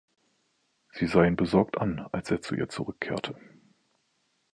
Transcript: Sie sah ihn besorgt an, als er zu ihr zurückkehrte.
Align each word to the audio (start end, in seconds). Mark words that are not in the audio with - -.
Sie 0.89 1.05
sah 1.05 1.25
ihn 1.25 1.35
besorgt 1.35 1.77
an, 1.77 1.99
als 2.11 2.31
er 2.31 2.41
zu 2.41 2.55
ihr 2.55 2.67
zurückkehrte. 2.69 3.35